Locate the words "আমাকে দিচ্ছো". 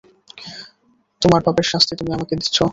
2.13-2.63